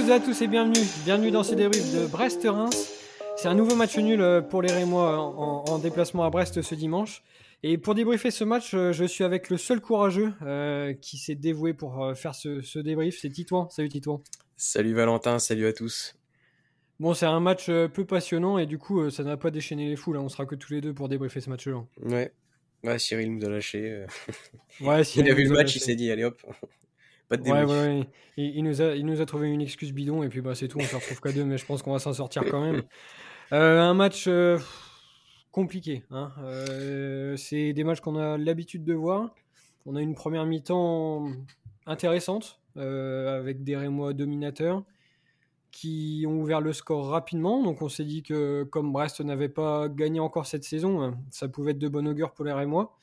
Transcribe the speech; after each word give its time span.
toutes 0.00 0.08
et 0.08 0.12
à 0.12 0.20
tous 0.20 0.42
et 0.42 0.46
bienvenue. 0.48 0.80
Bienvenue 1.04 1.30
dans 1.30 1.42
ce 1.42 1.54
débrief 1.54 1.92
de 1.94 2.06
Brest-Reims. 2.06 2.90
C'est 3.36 3.48
un 3.48 3.54
nouveau 3.54 3.74
match 3.74 3.96
nul 3.98 4.20
euh, 4.20 4.40
pour 4.40 4.62
les 4.62 4.72
Rémois 4.72 5.18
en, 5.18 5.64
en 5.66 5.78
déplacement 5.78 6.24
à 6.24 6.30
Brest 6.30 6.62
ce 6.62 6.74
dimanche. 6.74 7.22
Et 7.62 7.76
pour 7.78 7.94
débriefer 7.94 8.30
ce 8.30 8.44
match, 8.44 8.72
euh, 8.74 8.92
je 8.92 9.04
suis 9.04 9.24
avec 9.24 9.50
le 9.50 9.56
seul 9.56 9.80
courageux 9.80 10.32
euh, 10.42 10.94
qui 10.94 11.18
s'est 11.18 11.34
dévoué 11.34 11.74
pour 11.74 12.02
euh, 12.04 12.14
faire 12.14 12.34
ce, 12.34 12.60
ce 12.62 12.78
débrief. 12.78 13.18
C'est 13.20 13.28
Titouan. 13.30 13.68
Salut 13.70 13.88
Titouan. 13.88 14.22
Salut 14.56 14.94
Valentin, 14.94 15.38
salut 15.38 15.66
à 15.66 15.72
tous. 15.72 16.14
Bon, 16.98 17.14
c'est 17.14 17.26
un 17.26 17.40
match 17.40 17.68
euh, 17.68 17.88
peu 17.88 18.04
passionnant 18.04 18.58
et 18.58 18.66
du 18.66 18.78
coup, 18.78 19.00
euh, 19.00 19.10
ça 19.10 19.22
n'a 19.24 19.36
pas 19.36 19.50
déchaîné 19.50 19.88
les 19.88 19.96
foules. 19.96 20.16
hein. 20.16 20.22
On 20.22 20.28
sera 20.28 20.46
que 20.46 20.54
tous 20.54 20.72
les 20.72 20.80
deux 20.80 20.92
pour 20.94 21.08
débriefer 21.08 21.40
ce 21.40 21.50
match-là. 21.50 21.82
Ouais. 22.02 22.32
Ouais, 22.84 22.98
Cyril 22.98 23.36
nous 23.36 23.44
a 23.44 23.50
lâché. 23.50 23.90
euh. 23.90 24.06
Ouais, 24.80 25.02
il 25.16 25.30
a 25.30 25.34
vu 25.34 25.44
le 25.44 25.50
match, 25.50 25.66
lâché. 25.66 25.78
il 25.78 25.82
s'est 25.82 25.94
dit, 25.94 26.10
allez 26.10 26.24
hop, 26.24 26.40
pas 27.30 27.36
de 27.38 27.42
Ouais. 27.50 28.06
Il, 28.36 28.56
il 28.56 28.62
nous 28.64 28.82
a, 28.82 28.94
il 28.94 29.06
nous 29.06 29.20
a 29.20 29.26
trouvé 29.26 29.48
une 29.48 29.62
excuse 29.62 29.92
bidon 29.92 30.22
et 30.22 30.28
puis 30.28 30.40
bah, 30.42 30.54
c'est 30.54 30.68
tout. 30.68 30.78
On 30.78 30.84
se 30.84 30.94
retrouve 30.96 31.20
qu'à 31.20 31.32
deux, 31.32 31.44
mais 31.44 31.56
je 31.56 31.64
pense 31.64 31.80
qu'on 31.82 31.92
va 31.92 31.98
s'en 31.98 32.12
sortir 32.12 32.44
quand 32.50 32.60
même. 32.60 32.82
Euh, 33.52 33.80
un 33.80 33.94
match 33.94 34.26
euh, 34.28 34.58
compliqué. 35.50 36.04
hein. 36.12 36.30
Euh, 36.38 37.36
c'est 37.36 37.72
des 37.72 37.82
matchs 37.82 37.98
qu'on 37.98 38.14
a 38.14 38.38
l'habitude 38.38 38.84
de 38.84 38.94
voir. 38.94 39.34
On 39.86 39.96
a 39.96 40.00
une 40.00 40.14
première 40.14 40.46
mi-temps 40.46 41.26
intéressante 41.84 42.60
avec 42.76 43.64
des 43.64 43.76
Rémois 43.76 44.12
dominateurs 44.12 44.84
qui 45.72 46.24
ont 46.28 46.40
ouvert 46.40 46.60
le 46.60 46.72
score 46.72 47.08
rapidement. 47.08 47.62
Donc 47.62 47.82
on 47.82 47.88
s'est 47.88 48.04
dit 48.04 48.22
que 48.22 48.64
comme 48.64 48.92
Brest 48.92 49.20
n'avait 49.20 49.48
pas 49.48 49.88
gagné 49.88 50.20
encore 50.20 50.46
cette 50.46 50.64
saison, 50.64 51.02
euh, 51.02 51.10
ça 51.30 51.48
pouvait 51.48 51.72
être 51.72 51.78
de 51.78 51.88
bon 51.88 52.06
augure 52.06 52.32
pour 52.32 52.44
les 52.44 52.52
Rémois. 52.52 52.96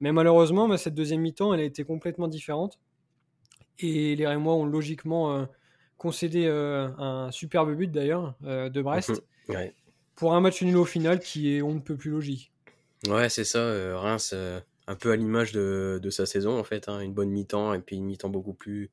Mais 0.00 0.12
malheureusement, 0.12 0.68
bah, 0.68 0.76
cette 0.76 0.94
deuxième 0.94 1.20
mi-temps, 1.20 1.54
elle 1.54 1.60
a 1.60 1.64
été 1.64 1.84
complètement 1.84 2.28
différente. 2.28 2.78
Et 3.78 4.16
les 4.16 4.26
Rémois 4.26 4.54
ont 4.54 4.64
logiquement 4.66 5.36
euh, 5.36 5.46
concédé 5.98 6.46
euh, 6.46 6.88
un 6.98 7.30
superbe 7.30 7.74
but 7.74 7.90
d'ailleurs 7.90 8.36
euh, 8.44 8.68
de 8.68 8.82
Brest 8.82 9.24
Mhm. 9.48 9.54
Ouais, 9.54 9.74
pour 10.16 10.34
un 10.34 10.40
match 10.40 10.62
nul 10.62 10.76
au 10.76 10.84
final 10.84 11.20
qui 11.20 11.54
est 11.56 11.62
on 11.62 11.74
ne 11.74 11.80
peut 11.80 11.96
plus 11.96 12.10
logique. 12.10 12.52
ouais 13.08 13.28
c'est 13.28 13.44
ça, 13.44 13.98
Reims, 13.98 14.34
un 14.86 14.94
peu 14.96 15.10
à 15.12 15.16
l'image 15.16 15.52
de, 15.52 15.98
de 16.02 16.10
sa 16.10 16.26
saison 16.26 16.58
en 16.58 16.64
fait, 16.64 16.88
hein, 16.88 17.00
une 17.00 17.12
bonne 17.14 17.30
mi-temps 17.30 17.74
et 17.74 17.80
puis 17.80 17.96
une 17.96 18.04
mi-temps 18.04 18.28
beaucoup 18.30 18.54
plus, 18.54 18.90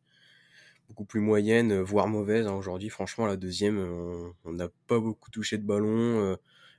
beaucoup 0.90 1.06
plus 1.06 1.22
moyenne, 1.22 1.82
voire 1.82 2.08
mauvaise. 2.08 2.48
hein. 2.48 2.54
Aujourd'hui, 2.56 2.90
franchement, 2.90 3.26
la 3.26 3.38
deuxième, 3.38 3.80
on 3.80 4.34
on 4.46 4.54
n'a 4.54 4.70
pas 4.88 5.00
beaucoup 5.00 5.32
touché 5.32 5.58
de 5.58 5.64
ballon. 5.66 5.90
euh, 6.34 6.36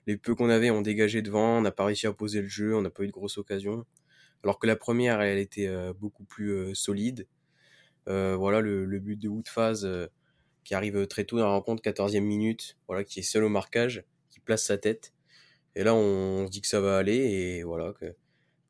les 0.06 0.16
peu 0.16 0.34
qu'on 0.34 0.50
avait 0.50 0.70
ont 0.70 0.82
dégagé 0.82 1.22
devant, 1.22 1.58
on 1.58 1.62
n'a 1.62 1.72
pas 1.72 1.84
réussi 1.84 2.06
à 2.08 2.12
poser 2.12 2.42
le 2.42 2.48
jeu, 2.48 2.74
on 2.76 2.82
n'a 2.82 2.90
pas 2.90 3.04
eu 3.04 3.06
de 3.08 3.12
grosses 3.12 3.38
occasions. 3.38 3.84
Alors 4.44 4.58
que 4.58 4.66
la 4.66 4.76
première, 4.76 5.20
elle 5.22 5.38
était 5.38 5.68
euh, 5.68 5.92
beaucoup 5.94 6.24
plus 6.24 6.50
euh, 6.52 6.74
solide. 6.74 7.26
Euh, 8.08 8.36
voilà 8.36 8.60
le, 8.60 8.84
le 8.84 8.98
but 8.98 9.16
de 9.16 9.28
Woodphase 9.28 9.84
euh, 9.84 10.06
qui 10.64 10.74
arrive 10.74 11.06
très 11.06 11.24
tôt 11.24 11.38
dans 11.38 11.46
la 11.46 11.52
rencontre, 11.52 11.82
14e 11.82 12.20
minute, 12.20 12.76
voilà, 12.88 13.04
qui 13.04 13.20
est 13.20 13.22
seul 13.22 13.44
au 13.44 13.48
marquage, 13.48 14.04
qui 14.30 14.40
place 14.40 14.64
sa 14.64 14.78
tête. 14.78 15.12
Et 15.74 15.84
là, 15.84 15.94
on, 15.94 16.46
se 16.46 16.50
dit 16.50 16.60
que 16.60 16.66
ça 16.66 16.80
va 16.80 16.98
aller, 16.98 17.16
et 17.16 17.62
voilà, 17.62 17.92
que 17.92 18.14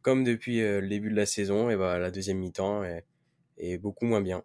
comme 0.02 0.24
depuis 0.24 0.60
euh, 0.60 0.80
le 0.80 0.88
début 0.88 1.10
de 1.10 1.16
la 1.16 1.26
saison, 1.26 1.70
et 1.70 1.76
bah, 1.76 1.98
la 1.98 2.10
deuxième 2.10 2.38
mi-temps 2.38 2.82
est, 2.84 3.78
beaucoup 3.78 4.06
moins 4.06 4.20
bien. 4.20 4.42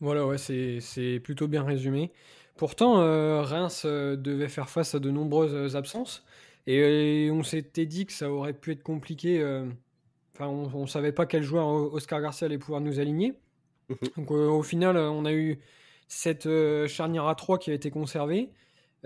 Voilà, 0.00 0.26
ouais, 0.26 0.38
c'est 0.38 1.20
plutôt 1.22 1.48
bien 1.48 1.64
résumé. 1.64 2.12
Pourtant, 2.56 3.00
euh, 3.00 3.42
Reims 3.42 3.82
euh, 3.84 4.16
devait 4.16 4.48
faire 4.48 4.68
face 4.68 4.94
à 4.94 4.98
de 4.98 5.10
nombreuses 5.10 5.76
absences 5.76 6.24
et, 6.66 7.28
euh, 7.28 7.32
on 7.32 7.42
s'était 7.42 7.86
dit 7.86 8.04
que 8.06 8.12
ça 8.12 8.30
aurait 8.30 8.52
pu 8.52 8.72
être 8.72 8.82
compliqué. 8.82 9.40
euh, 9.40 9.66
Enfin, 10.34 10.46
on, 10.46 10.82
ne 10.82 10.86
savait 10.86 11.12
pas 11.12 11.26
quel 11.26 11.42
joueur 11.42 11.66
Oscar 11.66 12.20
Garcia 12.20 12.46
allait 12.46 12.58
pouvoir 12.58 12.80
nous 12.80 13.00
aligner. 13.00 13.34
Mhm. 13.88 13.96
Donc 14.16 14.30
euh, 14.30 14.48
au 14.48 14.62
final, 14.62 14.96
euh, 14.96 15.10
on 15.10 15.24
a 15.24 15.32
eu 15.32 15.58
cette 16.08 16.46
euh, 16.46 16.86
charnière 16.86 17.26
à 17.26 17.34
3 17.34 17.58
qui 17.58 17.70
a 17.70 17.74
été 17.74 17.90
conservée. 17.90 18.50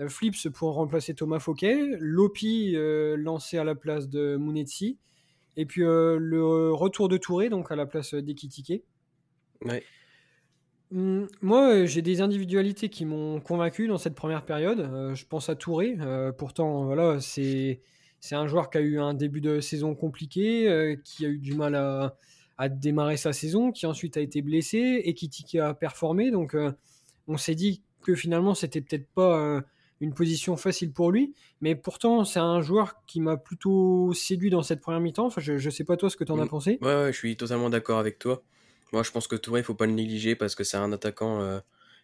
Flips 0.07 0.49
pour 0.49 0.73
remplacer 0.73 1.13
Thomas 1.13 1.39
Fouquet. 1.39 1.95
Lopi 1.99 2.75
lancé 3.15 3.59
à 3.59 3.63
la 3.63 3.75
place 3.75 4.09
de 4.09 4.37
Mounetsi. 4.37 4.97
Et 5.55 5.67
puis 5.67 5.81
le 5.81 6.71
retour 6.73 7.09
de 7.09 7.17
Touré, 7.17 7.49
donc 7.49 7.71
à 7.71 7.75
la 7.75 7.85
place 7.85 8.15
d'Ekitike. 8.15 8.83
Ouais. 9.63 9.83
Hum, 10.91 11.27
Moi, 11.43 11.85
j'ai 11.85 12.01
des 12.01 12.21
individualités 12.21 12.89
qui 12.89 13.05
m'ont 13.05 13.39
convaincu 13.39 13.87
dans 13.87 13.99
cette 13.99 14.15
première 14.15 14.45
période. 14.45 15.13
Je 15.13 15.25
pense 15.25 15.47
à 15.49 15.55
Touré. 15.55 15.95
Pourtant, 16.39 16.85
voilà, 16.85 17.19
c'est 17.19 17.79
c'est 18.19 18.33
un 18.33 18.47
joueur 18.47 18.71
qui 18.71 18.79
a 18.79 18.81
eu 18.81 18.99
un 18.99 19.13
début 19.13 19.41
de 19.41 19.59
saison 19.59 19.93
compliqué, 19.93 20.97
qui 21.03 21.23
a 21.23 21.29
eu 21.29 21.37
du 21.37 21.53
mal 21.53 21.75
à, 21.75 22.17
à 22.57 22.69
démarrer 22.69 23.17
sa 23.17 23.33
saison, 23.33 23.71
qui 23.71 23.85
ensuite 23.85 24.17
a 24.17 24.21
été 24.21 24.41
blessé 24.41 25.01
et 25.05 25.13
qui, 25.13 25.29
qui 25.29 25.59
a 25.59 25.73
performé. 25.73 26.31
Donc, 26.31 26.53
euh, 26.55 26.71
on 27.27 27.37
s'est 27.37 27.55
dit 27.55 27.81
que 28.01 28.15
finalement, 28.15 28.53
c'était 28.53 28.81
peut-être 28.81 29.07
pas 29.15 29.37
euh, 29.39 29.61
une 30.01 30.13
position 30.13 30.55
facile 30.57 30.91
pour 30.91 31.11
lui. 31.11 31.33
Mais 31.61 31.75
pourtant, 31.75 32.25
c'est 32.25 32.39
un 32.39 32.61
joueur 32.61 33.03
qui 33.07 33.21
m'a 33.21 33.37
plutôt 33.37 34.13
séduit 34.13 34.49
dans 34.49 34.61
cette 34.63 34.81
première 34.81 34.99
mi-temps. 34.99 35.25
Enfin, 35.27 35.41
je, 35.41 35.57
je 35.57 35.69
sais 35.69 35.83
pas 35.83 35.97
toi 35.97 36.09
ce 36.09 36.17
que 36.17 36.23
tu 36.23 36.31
en 36.31 36.39
as 36.39 36.45
Mm. 36.45 36.49
pensé. 36.49 36.77
Ouais, 36.81 36.87
ouais, 36.93 37.13
je 37.13 37.17
suis 37.17 37.35
totalement 37.37 37.69
d'accord 37.69 37.99
avec 37.99 38.19
toi. 38.19 38.43
Moi, 38.91 39.03
je 39.03 39.11
pense 39.11 39.27
que 39.27 39.35
Touré, 39.35 39.61
il 39.61 39.63
faut 39.63 39.73
pas 39.73 39.87
le 39.87 39.93
négliger 39.93 40.35
parce 40.35 40.53
que 40.53 40.63
c'est 40.63 40.77
un 40.77 40.91
attaquant 40.91 41.41
euh, 41.41 41.59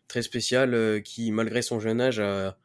très 0.08 0.22
spécial 0.24 1.04
qui, 1.04 1.32
malgré 1.32 1.62
son 1.62 1.80
jeune 1.80 2.02
âge, 2.02 2.20
a 2.20 2.56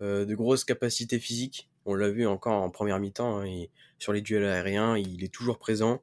de 0.00 0.34
grosses 0.34 0.64
capacités 0.64 1.18
physiques. 1.18 1.70
On 1.86 1.94
l'a 1.94 2.10
vu 2.10 2.26
encore 2.26 2.60
en 2.62 2.68
première 2.68 2.98
mi-temps. 2.98 3.38
hein, 3.38 3.44
et 3.46 3.70
sur 3.98 4.12
les 4.12 4.20
duels 4.20 4.44
aériens, 4.44 4.98
il 4.98 5.24
est 5.24 5.32
toujours 5.32 5.58
présent. 5.58 6.02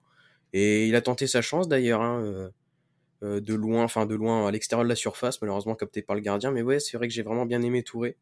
Et 0.53 0.87
il 0.87 0.95
a 0.95 1.01
tenté 1.01 1.27
sa 1.27 1.41
chance 1.41 1.67
d'ailleurs, 1.67 2.01
hein, 2.01 2.21
euh, 2.23 2.49
euh, 3.23 3.39
de 3.41 3.53
loin, 3.53 3.83
enfin 3.83 4.05
de 4.05 4.15
loin 4.15 4.47
à 4.47 4.51
l'extérieur 4.51 4.83
de 4.83 4.89
la 4.89 4.95
surface, 4.95 5.41
malheureusement 5.41 5.75
capté 5.75 6.01
par 6.01 6.15
le 6.15 6.21
gardien. 6.21 6.51
Mais 6.51 6.61
ouais, 6.61 6.79
c'est 6.79 6.97
vrai 6.97 7.07
que 7.07 7.13
j'ai 7.13 7.23
vraiment 7.23 7.45
bien 7.45 7.61
aimé 7.61 7.83
Touré. 7.83 8.17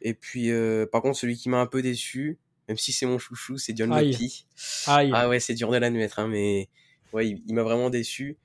Et 0.00 0.14
puis, 0.14 0.50
euh, 0.50 0.86
par 0.86 1.02
contre, 1.02 1.18
celui 1.18 1.36
qui 1.36 1.48
m'a 1.48 1.60
un 1.60 1.66
peu 1.66 1.80
déçu, 1.82 2.38
même 2.68 2.76
si 2.76 2.92
c'est 2.92 3.06
mon 3.06 3.18
chouchou, 3.18 3.56
c'est 3.58 3.72
Dion. 3.72 3.86
Lopi. 3.86 4.46
Ah 5.12 5.28
ouais, 5.28 5.38
c'est 5.40 5.54
dur 5.54 5.70
de 5.70 5.76
l'admettre, 5.76 6.18
hein, 6.18 6.26
mais 6.28 6.68
ouais, 7.12 7.28
il, 7.28 7.42
il 7.46 7.54
m'a 7.54 7.62
vraiment 7.62 7.90
déçu. 7.90 8.36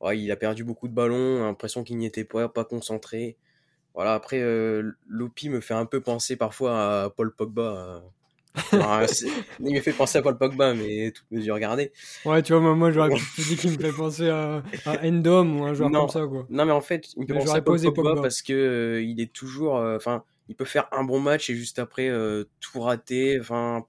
Ouais, 0.00 0.18
il 0.18 0.30
a 0.30 0.36
perdu 0.36 0.62
beaucoup 0.62 0.88
de 0.88 0.92
ballons, 0.94 1.42
l'impression 1.42 1.82
qu'il 1.84 1.96
n'y 1.96 2.04
était 2.04 2.24
pas, 2.24 2.50
pas 2.50 2.64
concentré. 2.66 3.38
Voilà, 3.94 4.12
après, 4.12 4.40
euh, 4.42 4.92
Lopi 5.06 5.48
me 5.48 5.62
fait 5.62 5.72
un 5.72 5.86
peu 5.86 6.02
penser 6.02 6.36
parfois 6.36 7.04
à 7.04 7.10
Paul 7.10 7.34
Pogba. 7.34 8.04
Alors, 8.72 9.00
il 9.60 9.74
me 9.74 9.80
fait 9.80 9.92
penser 9.92 10.18
à 10.18 10.22
Paul 10.22 10.38
Pogba, 10.38 10.74
mais 10.74 11.10
toute 11.10 11.30
mesure 11.30 11.58
gardée. 11.58 11.92
Ouais, 12.24 12.42
tu 12.42 12.52
vois, 12.52 12.62
moi, 12.62 12.74
moi 12.74 12.90
j'aurais 12.90 13.10
dit 13.38 13.56
qu'il 13.56 13.70
me 13.72 13.78
fait 13.78 13.92
penser 13.92 14.28
à, 14.28 14.62
à 14.84 15.06
Endom 15.06 15.60
ou 15.60 15.64
un 15.64 15.74
joueur 15.74 15.90
Non. 15.90 16.00
comme 16.00 16.08
ça, 16.08 16.26
quoi. 16.26 16.46
Non, 16.50 16.64
mais 16.64 16.72
en 16.72 16.80
fait, 16.80 17.12
il 17.16 17.22
me 17.22 17.26
fait 17.26 17.32
Mais 17.34 17.38
penser 17.40 17.56
à 17.56 17.62
Paul 17.62 17.80
Pogba, 17.80 17.92
Pogba. 17.92 18.22
parce 18.22 18.42
que 18.42 18.52
euh, 18.52 19.02
il 19.02 19.20
est 19.20 19.32
toujours, 19.32 19.76
euh, 19.76 19.96
enfin, 19.96 20.24
il 20.48 20.56
peut 20.56 20.64
faire 20.64 20.88
un 20.92 21.04
bon 21.04 21.20
match 21.20 21.50
et 21.50 21.54
juste 21.54 21.78
après 21.78 22.08
euh, 22.08 22.44
tout 22.60 22.80
rater. 22.80 23.38
Enfin, 23.40 23.84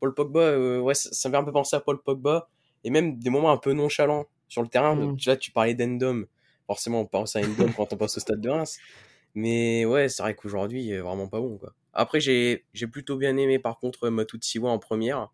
Paul 0.00 0.14
Pogba, 0.14 0.80
ouais, 0.80 0.94
ça, 0.94 1.10
ça 1.12 1.28
me 1.28 1.34
fait 1.34 1.38
un 1.38 1.44
peu 1.44 1.52
penser 1.52 1.76
à 1.76 1.80
Paul 1.80 2.00
Pogba 2.02 2.48
et 2.84 2.90
même 2.90 3.18
des 3.18 3.30
moments 3.30 3.50
un 3.50 3.56
peu 3.56 3.72
nonchalants 3.72 4.26
sur 4.48 4.62
le 4.62 4.68
terrain. 4.68 4.94
Mm. 4.94 5.16
Là, 5.26 5.36
tu 5.36 5.50
parlais 5.50 5.74
d'Endom. 5.74 6.24
Forcément, 6.66 7.00
on 7.00 7.06
pense 7.06 7.36
à 7.36 7.40
Endom 7.40 7.72
quand 7.76 7.92
on 7.92 7.96
passe 7.96 8.16
au 8.16 8.20
stade 8.20 8.40
de 8.40 8.48
Reims. 8.48 8.78
Mais 9.34 9.84
ouais, 9.84 10.08
c'est 10.08 10.22
vrai 10.22 10.34
qu'aujourd'hui, 10.34 10.84
il 10.84 10.92
est 10.92 11.00
vraiment 11.00 11.26
pas 11.26 11.40
bon, 11.40 11.58
quoi. 11.58 11.72
Après, 11.94 12.20
j'ai 12.20 12.64
j'ai 12.74 12.86
plutôt 12.86 13.16
bien 13.16 13.36
aimé, 13.36 13.58
par 13.58 13.78
contre, 13.78 14.08
Matutsiwa 14.08 14.70
en 14.70 14.78
première, 14.78 15.30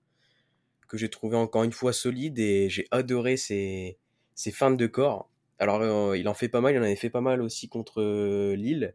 que 0.89 0.97
j'ai 0.99 1.09
trouvé 1.09 1.37
encore 1.37 1.65
une 1.65 1.73
fois 1.73 1.93
solide 1.93 2.39
et 2.39 2.69
j'ai 2.69 2.87
adoré 2.91 3.37
ses, 3.37 3.99
ses 4.35 4.51
feintes 4.51 4.77
de 4.77 4.87
corps. 4.87 5.31
Alors, 5.59 5.81
euh, 5.83 6.17
il 6.17 6.29
en 6.29 6.35
fait 6.35 6.49
pas 6.49 6.61
mal, 6.61 6.75
il 6.75 6.79
en 6.79 6.83
avait 6.83 6.97
fait 6.97 7.11
pas 7.11 7.21
mal 7.21 7.43
aussi 7.43 7.69
contre 7.69 8.01
euh, 8.01 8.55
Lille. 8.57 8.95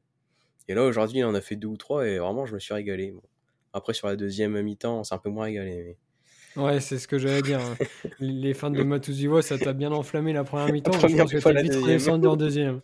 Et 0.68 0.74
là, 0.74 0.84
aujourd'hui, 0.84 1.20
il 1.20 1.24
en 1.26 1.36
a 1.36 1.42
fait 1.42 1.56
deux 1.56 1.68
ou 1.68 1.78
trois 1.78 2.08
et 2.08 2.18
vraiment, 2.18 2.46
je 2.46 2.54
me 2.56 2.60
suis 2.60 2.74
régalé. 2.74 3.12
Bon. 3.12 3.22
Après, 3.72 3.94
sur 3.94 4.08
la 4.08 4.16
deuxième 4.16 4.60
mi-temps, 4.62 5.04
c'est 5.04 5.14
un 5.14 5.20
peu 5.20 5.30
moins 5.30 5.46
régalé. 5.46 5.96
Mais... 6.56 6.62
Ouais, 6.64 6.80
c'est 6.80 6.98
ce 6.98 7.08
que 7.08 7.18
j'allais 7.20 7.42
dire. 7.42 7.60
hein. 7.62 7.76
Les 8.20 8.54
fans 8.54 8.72
de 8.72 8.82
Matuziwa, 8.84 9.42
ça 9.42 9.58
t'a 9.58 9.74
bien 9.74 9.92
enflammé 9.92 10.34
la 10.34 10.44
première 10.44 10.72
mi-temps. 10.74 10.92
Je 10.94 11.16
pense 11.16 11.32
que 11.32 11.38
t'as 11.38 11.62
vite 11.62 11.76
redescendu 11.76 12.28
en 12.28 12.36
deuxième. 12.36 12.82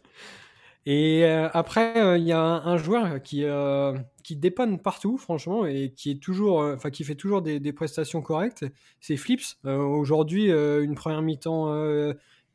Et 0.85 1.25
euh, 1.25 1.47
après, 1.53 1.97
euh, 1.97 2.17
il 2.17 2.25
y 2.25 2.31
a 2.31 2.41
un, 2.41 2.77
joueur 2.77 3.21
qui, 3.21 3.43
euh, 3.43 3.95
qui 4.23 4.35
dépanne 4.35 4.79
partout, 4.79 5.17
franchement, 5.17 5.65
et 5.65 5.93
qui 5.95 6.09
est 6.11 6.21
toujours, 6.21 6.59
enfin, 6.59 6.89
qui 6.89 7.03
fait 7.03 7.15
toujours 7.15 7.41
des, 7.41 7.73
prestations 7.73 8.21
correctes. 8.21 8.65
C'est 8.99 9.17
Flips. 9.17 9.57
Aujourd'hui, 9.65 10.49
une 10.49 10.95
première 10.95 11.21
mi-temps 11.21 11.71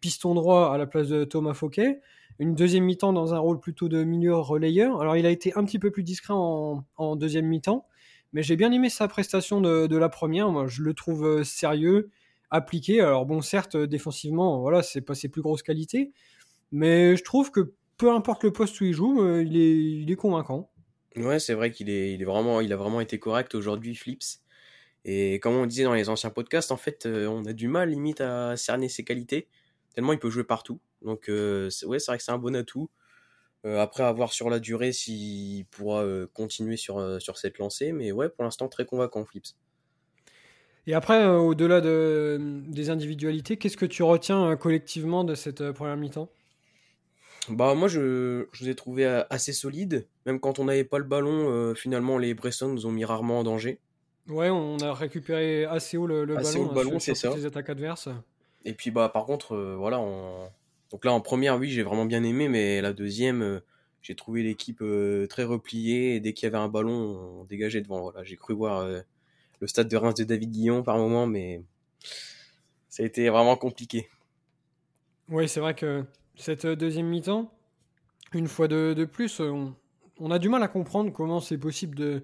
piston 0.00 0.34
droit 0.34 0.72
à 0.72 0.78
la 0.78 0.86
place 0.86 1.08
de 1.08 1.24
Thomas 1.24 1.54
Fouquet. 1.54 2.00
Une 2.38 2.54
deuxième 2.54 2.84
mi-temps 2.84 3.12
dans 3.12 3.32
un 3.32 3.38
rôle 3.38 3.60
plutôt 3.60 3.88
de 3.88 4.04
milieu 4.04 4.34
relayeur. 4.36 5.00
Alors, 5.00 5.16
il 5.16 5.24
a 5.24 5.30
été 5.30 5.56
un 5.56 5.64
petit 5.64 5.78
peu 5.78 5.90
plus 5.90 6.02
discret 6.02 6.34
en, 6.34 7.16
deuxième 7.16 7.46
mi-temps, 7.46 7.86
mais 8.32 8.42
j'ai 8.42 8.56
bien 8.56 8.72
aimé 8.72 8.90
sa 8.90 9.08
prestation 9.08 9.60
de, 9.60 9.96
la 9.96 10.08
première. 10.08 10.50
Moi, 10.50 10.66
je 10.66 10.82
le 10.82 10.94
trouve 10.94 11.44
sérieux, 11.44 12.10
appliqué. 12.50 13.00
Alors, 13.00 13.24
bon, 13.24 13.40
certes, 13.40 13.76
défensivement, 13.76 14.60
voilà, 14.60 14.82
c'est 14.82 15.00
pas 15.00 15.14
ses 15.14 15.28
plus 15.28 15.42
grosses 15.42 15.62
qualités, 15.62 16.12
mais 16.72 17.16
je 17.16 17.22
trouve 17.22 17.50
que 17.52 17.72
peu 17.98 18.12
importe 18.12 18.44
le 18.44 18.52
poste 18.52 18.80
où 18.80 18.84
il 18.84 18.92
joue, 18.94 19.22
euh, 19.22 19.42
il, 19.42 19.56
est, 19.56 19.76
il 20.02 20.10
est 20.10 20.16
convaincant. 20.16 20.70
Ouais, 21.16 21.38
c'est 21.38 21.54
vrai 21.54 21.70
qu'il 21.72 21.88
est, 21.88 22.12
il 22.12 22.20
est 22.20 22.24
vraiment, 22.26 22.60
il 22.60 22.72
a 22.72 22.76
vraiment 22.76 23.00
été 23.00 23.18
correct 23.18 23.54
aujourd'hui, 23.54 23.94
Flips. 23.94 24.40
Et 25.04 25.40
comme 25.40 25.54
on 25.54 25.66
disait 25.66 25.84
dans 25.84 25.94
les 25.94 26.08
anciens 26.10 26.30
podcasts, 26.30 26.72
en 26.72 26.76
fait, 26.78 27.06
euh, 27.06 27.26
on 27.28 27.44
a 27.46 27.52
du 27.54 27.68
mal 27.68 27.90
limite 27.90 28.20
à 28.22 28.56
cerner 28.56 28.88
ses 28.88 29.04
qualités, 29.04 29.48
tellement 29.94 30.12
il 30.14 30.18
peut 30.20 30.30
jouer 30.30 30.44
partout. 30.44 30.80
Donc, 31.02 31.28
euh, 31.30 31.70
c'est- 31.70 31.86
ouais, 31.86 31.98
c'est 32.00 32.10
vrai 32.12 32.18
que 32.18 32.24
c'est 32.24 32.32
un 32.32 32.38
bon 32.38 32.56
atout. 32.56 32.90
après 33.64 34.04
avoir 34.04 34.32
sur 34.32 34.50
la 34.50 34.60
durée 34.60 34.92
s'il 34.92 35.66
pourra 35.66 36.04
continuer 36.34 36.76
sur, 36.78 37.20
sur 37.22 37.38
cette 37.38 37.58
lancée. 37.58 37.92
Mais 37.92 38.12
ouais, 38.12 38.28
pour 38.30 38.44
l'instant, 38.44 38.68
très 38.68 38.86
convaincant, 38.86 39.24
Flips. 39.26 39.54
Et 40.86 40.94
après, 40.94 41.26
au-delà 41.26 41.80
de, 41.80 42.38
des 42.68 42.90
individualités, 42.90 43.56
qu'est-ce 43.56 43.76
que 43.76 43.86
tu 43.86 44.02
retiens 44.02 44.56
collectivement 44.56 45.24
de 45.24 45.34
cette 45.34 45.72
première 45.72 45.96
mi-temps? 45.96 46.28
Bah 47.50 47.74
moi 47.74 47.88
je, 47.88 48.46
je 48.52 48.64
les 48.64 48.70
ai 48.70 48.74
trouvés 48.74 49.06
assez 49.30 49.52
solides. 49.52 50.06
Même 50.24 50.40
quand 50.40 50.58
on 50.58 50.64
n'avait 50.64 50.84
pas 50.84 50.98
le 50.98 51.04
ballon, 51.04 51.74
finalement 51.74 52.18
les 52.18 52.34
Bresson 52.34 52.68
nous 52.68 52.86
ont 52.86 52.92
mis 52.92 53.04
rarement 53.04 53.40
en 53.40 53.44
danger. 53.44 53.80
Ouais, 54.28 54.50
on 54.50 54.78
a 54.80 54.92
récupéré 54.92 55.64
assez 55.64 55.96
haut 55.96 56.06
le, 56.06 56.22
assez 56.36 56.58
ballon, 56.58 56.64
haut 56.64 56.68
le 56.68 56.74
ballon 56.74 56.98
c'est 56.98 57.14
ça. 57.14 57.34
les 57.34 57.46
attaques 57.46 57.70
adverses. 57.70 58.08
Et 58.64 58.72
puis 58.74 58.90
bah 58.90 59.08
par 59.08 59.24
contre, 59.24 59.56
voilà, 59.76 59.98
donc 60.90 61.04
là 61.04 61.12
en 61.12 61.20
première, 61.20 61.56
oui, 61.56 61.68
j'ai 61.68 61.82
vraiment 61.82 62.06
bien 62.06 62.24
aimé, 62.24 62.48
mais 62.48 62.80
la 62.80 62.92
deuxième, 62.92 63.60
j'ai 64.02 64.14
trouvé 64.14 64.42
l'équipe 64.42 64.82
très 65.28 65.44
repliée. 65.44 66.16
Et 66.16 66.20
dès 66.20 66.32
qu'il 66.32 66.46
y 66.46 66.48
avait 66.48 66.58
un 66.58 66.68
ballon, 66.68 67.40
on 67.40 67.44
dégageait 67.44 67.80
devant. 67.80 68.00
Voilà, 68.00 68.24
j'ai 68.24 68.36
cru 68.36 68.54
voir 68.54 68.86
le 69.60 69.66
stade 69.66 69.88
de 69.88 69.96
Reims 69.96 70.14
de 70.14 70.24
David 70.24 70.50
Guillon 70.50 70.82
par 70.82 70.98
moment, 70.98 71.26
mais 71.26 71.62
ça 72.88 73.02
a 73.02 73.06
été 73.06 73.28
vraiment 73.28 73.56
compliqué. 73.56 74.08
Oui, 75.28 75.48
c'est 75.48 75.60
vrai 75.60 75.74
que 75.74 76.04
cette 76.36 76.66
deuxième 76.66 77.06
mi-temps, 77.06 77.52
une 78.32 78.46
fois 78.46 78.68
de, 78.68 79.04
plus, 79.04 79.40
on, 79.40 80.30
a 80.30 80.38
du 80.38 80.48
mal 80.48 80.62
à 80.62 80.68
comprendre 80.68 81.12
comment 81.12 81.40
c'est 81.40 81.58
possible 81.58 81.96
de, 81.96 82.22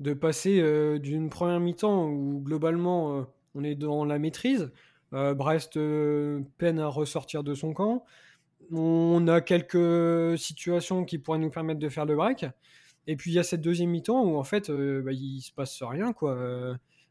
de 0.00 0.12
passer 0.12 0.60
euh, 0.60 0.98
d'une 0.98 1.30
première 1.30 1.60
mi-temps 1.60 2.08
où 2.08 2.40
globalement 2.42 3.18
euh, 3.18 3.22
on 3.54 3.64
est 3.64 3.74
dans 3.74 4.04
la 4.04 4.18
maîtrise. 4.18 4.72
Euh, 5.12 5.34
Brest 5.34 5.78
peine 6.58 6.78
à 6.80 6.88
ressortir 6.88 7.44
de 7.44 7.54
son 7.54 7.72
camp. 7.72 8.04
On 8.72 9.28
a 9.28 9.40
quelques 9.40 10.38
situations 10.38 11.04
qui 11.04 11.18
pourraient 11.18 11.38
nous 11.38 11.50
permettre 11.50 11.78
de 11.78 11.88
faire 11.88 12.06
le 12.06 12.16
break. 12.16 12.46
Et 13.06 13.16
puis 13.16 13.30
il 13.30 13.34
y 13.34 13.38
a 13.38 13.42
cette 13.42 13.60
deuxième 13.60 13.90
mi-temps 13.90 14.24
où 14.24 14.38
en 14.38 14.44
fait 14.44 14.70
bah, 14.70 15.12
il 15.12 15.40
se 15.42 15.52
passe 15.52 15.82
rien 15.82 16.14
quoi. 16.14 16.38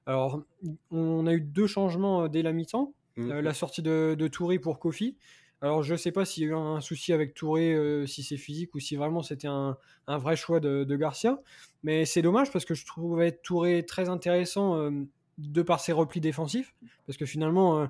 alors 0.08 0.42
on 0.90 1.28
a 1.28 1.34
eu 1.34 1.42
deux 1.42 1.68
changements 1.68 2.28
dès 2.28 2.42
la 2.42 2.52
mi-temps. 2.52 2.94
Mmh. 3.16 3.30
la 3.30 3.54
sortie 3.54 3.84
de, 3.84 4.16
de 4.18 4.28
Touré 4.28 4.58
pour 4.58 4.80
Kofi. 4.80 5.16
Alors, 5.64 5.82
je 5.82 5.94
ne 5.94 5.98
sais 5.98 6.12
pas 6.12 6.26
s'il 6.26 6.44
y 6.44 6.46
a 6.46 6.50
eu 6.50 6.56
un 6.56 6.82
souci 6.82 7.14
avec 7.14 7.34
Touré, 7.34 7.74
euh, 7.74 8.06
si 8.06 8.22
c'est 8.22 8.36
physique 8.36 8.76
ou 8.76 8.82
si 8.82 8.98
vraiment 8.98 9.24
c'était 9.24 9.48
un, 9.48 9.78
vrai 10.10 10.36
choix 10.36 10.60
de, 10.60 10.96
Garcia. 10.98 11.40
Mais 11.84 12.04
c'est 12.04 12.22
dommage 12.22 12.52
parce 12.52 12.66
que 12.66 12.74
je 12.74 12.86
trouvais 12.86 13.32
Touré 13.32 13.86
très 13.86 14.10
intéressant 14.10 14.76
euh, 14.76 14.92
de 15.38 15.62
par 15.62 15.80
ses 15.80 15.94
replis 15.94 16.20
défensifs. 16.20 16.76
Parce 17.08 17.16
que 17.16 17.26
finalement, 17.26 17.88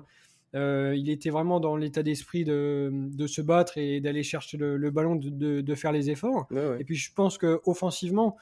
euh, 0.54 0.94
il 0.96 1.10
était 1.10 1.30
vraiment 1.30 1.58
dans 1.58 1.74
l'état 1.74 2.04
d'esprit 2.04 2.44
de, 2.44 3.26
se 3.26 3.42
battre 3.42 3.76
et 3.76 4.00
d'aller 4.00 4.22
chercher 4.22 4.56
le, 4.56 4.90
ballon, 4.92 5.16
de, 5.16 5.74
faire 5.74 5.90
les 5.90 6.10
efforts. 6.10 6.46
Et 6.78 6.84
puis, 6.84 6.94
je 6.94 7.12
pense 7.12 7.38
qu'offensivement, 7.38 8.36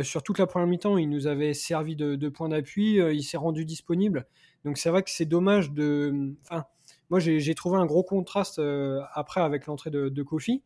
sur 0.00 0.22
toute 0.22 0.38
la 0.38 0.46
première 0.46 0.66
mi-temps, 0.66 0.96
il 0.96 1.10
nous 1.10 1.26
avait 1.26 1.52
servi 1.52 1.94
de, 1.94 2.28
point 2.30 2.48
d'appui. 2.48 2.94
il 2.94 3.22
s'est 3.22 3.36
rendu 3.36 3.66
disponible. 3.66 4.26
Donc, 4.64 4.78
c'est 4.78 4.88
vrai 4.88 5.02
que 5.02 5.10
c'est 5.10 5.26
dommage 5.26 5.72
de. 5.72 6.32
Enfin 6.44 6.64
moi, 7.10 7.20
j'ai 7.20 7.54
trouvé 7.54 7.78
un 7.78 7.86
gros 7.86 8.02
contraste 8.02 8.58
euh, 8.58 9.00
après 9.14 9.40
avec 9.40 9.66
l'entrée 9.66 9.90
de, 9.90 10.22
Kofi. 10.22 10.62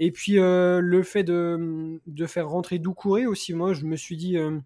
Et 0.00 0.10
puis, 0.10 0.38
euh, 0.38 0.80
le 0.80 1.02
fait 1.02 1.22
de, 1.24 2.00
faire 2.26 2.48
rentrer 2.48 2.78
Doucouré 2.78 3.26
aussi, 3.26 3.54
moi, 3.54 3.72
je 3.72 3.84
me 3.84 3.96
suis 3.96 4.16
dit, 4.16 4.36
euh, 4.36 4.58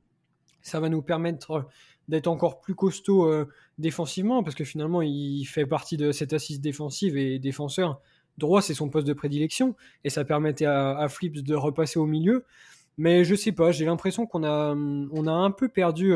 ça 0.62 0.80
va 0.80 0.88
nous 0.88 1.02
permettre 1.02 1.68
d'être 2.08 2.28
encore 2.28 2.60
plus 2.60 2.74
costaud 2.74 3.30
défensivement, 3.78 4.42
parce 4.42 4.56
que 4.56 4.64
finalement, 4.64 5.02
il 5.02 5.44
fait 5.44 5.66
partie 5.66 5.96
de 5.96 6.12
cette 6.12 6.32
assise 6.32 6.60
défensive 6.60 7.16
et 7.16 7.38
défenseur. 7.38 8.00
Droit, 8.38 8.62
c'est 8.62 8.74
son 8.74 8.88
poste 8.88 9.06
de 9.06 9.12
prédilection, 9.12 9.76
et 10.04 10.10
ça 10.10 10.24
permettait 10.24 10.66
à, 10.66 11.06
Flips 11.08 11.42
de 11.42 11.54
repasser 11.54 11.98
au 11.98 12.06
milieu. 12.06 12.44
Mais 12.98 13.24
je 13.24 13.34
sais 13.34 13.52
pas, 13.52 13.70
j'ai 13.70 13.84
l'impression 13.84 14.26
qu'on 14.26 14.44
a, 14.44 14.74
on 14.74 15.26
a 15.26 15.32
un 15.32 15.50
peu 15.50 15.68
perdu 15.68 16.12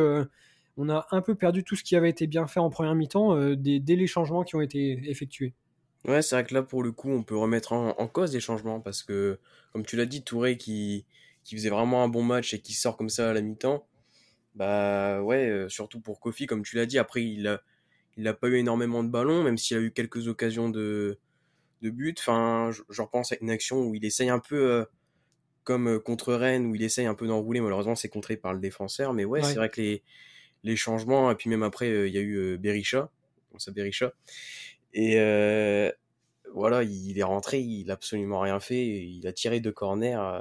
on 0.76 0.88
a 0.88 1.06
un 1.10 1.22
peu 1.22 1.34
perdu 1.34 1.64
tout 1.64 1.76
ce 1.76 1.84
qui 1.84 1.96
avait 1.96 2.10
été 2.10 2.26
bien 2.26 2.46
fait 2.46 2.60
en 2.60 2.70
première 2.70 2.94
mi-temps 2.94 3.36
euh, 3.36 3.56
dès, 3.56 3.96
les 3.96 4.06
changements 4.06 4.44
qui 4.44 4.56
ont 4.56 4.60
été 4.60 5.00
effectués. 5.08 5.54
Ouais, 6.06 6.22
c'est 6.22 6.36
vrai 6.36 6.44
que 6.44 6.54
là, 6.54 6.62
pour 6.62 6.82
le 6.82 6.92
coup, 6.92 7.10
on 7.10 7.22
peut 7.22 7.36
remettre 7.36 7.72
en, 7.72 8.06
cause 8.06 8.30
des 8.30 8.40
changements 8.40 8.80
parce 8.80 9.02
que, 9.02 9.38
comme 9.72 9.84
tu 9.84 9.96
l'as 9.96 10.06
dit, 10.06 10.22
Touré 10.22 10.56
qui, 10.56 11.04
qui 11.42 11.56
faisait 11.56 11.70
vraiment 11.70 12.04
un 12.04 12.08
bon 12.08 12.22
match 12.22 12.54
et 12.54 12.60
qui 12.60 12.74
sort 12.74 12.96
comme 12.96 13.08
ça 13.08 13.30
à 13.30 13.32
la 13.32 13.40
mi-temps, 13.40 13.86
bah 14.54 15.20
ouais, 15.22 15.48
euh, 15.48 15.68
surtout 15.68 16.00
pour 16.00 16.20
Kofi, 16.20 16.46
comme 16.46 16.62
tu 16.62 16.76
l'as 16.76 16.86
dit, 16.86 16.98
après, 16.98 17.24
il 17.24 17.48
a, 17.48 17.60
il 18.16 18.28
a 18.28 18.34
pas 18.34 18.48
eu 18.48 18.56
énormément 18.56 19.02
de 19.02 19.08
ballons, 19.08 19.42
même 19.42 19.58
s'il 19.58 19.76
a 19.76 19.80
eu 19.80 19.90
quelques 19.90 20.28
occasions 20.28 20.68
de, 20.68 21.18
de 21.82 21.90
but. 21.90 22.18
Enfin, 22.20 22.70
je, 22.70 23.02
repense 23.02 23.32
à 23.32 23.36
une 23.40 23.50
action 23.50 23.82
où 23.82 23.94
il 23.94 24.04
essaye 24.04 24.28
un 24.28 24.38
peu, 24.38 24.70
euh, 24.70 24.84
comme 25.64 25.98
contre 26.00 26.34
Rennes, 26.34 26.66
où 26.66 26.74
il 26.74 26.82
essaye 26.82 27.06
un 27.06 27.14
peu 27.14 27.26
d'enrouler. 27.26 27.60
Malheureusement, 27.60 27.96
c'est 27.96 28.08
contré 28.08 28.36
par 28.36 28.54
le 28.54 28.60
défenseur. 28.60 29.12
Mais 29.12 29.24
ouais. 29.24 29.42
c'est 29.42 29.56
vrai 29.56 29.68
que 29.68 29.80
les, 29.80 30.02
les 30.62 30.76
changements. 30.76 31.30
Et 31.30 31.34
puis 31.34 31.50
même 31.50 31.62
après, 31.62 31.88
euh, 31.88 32.08
il 32.08 32.14
y 32.14 32.18
a 32.18 32.20
eu 32.20 32.36
euh, 32.36 32.56
Berisha, 32.56 33.10
ça 33.58 33.70
Berisha. 33.72 34.12
Et 34.92 35.14
euh, 35.18 35.90
voilà, 36.54 36.82
il 36.82 37.18
est 37.18 37.22
rentré, 37.22 37.60
il 37.60 37.90
a 37.90 37.94
absolument 37.94 38.40
rien 38.40 38.60
fait. 38.60 38.84
Il 38.86 39.26
a 39.26 39.32
tiré 39.32 39.60
deux 39.60 39.72
corners. 39.72 40.40